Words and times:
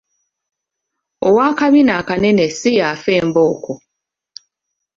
Ow'akabina 1.27 1.91
akanene 2.01 2.45
si 2.59 2.71
y'afa 2.79 3.11
embooko. 3.21 3.73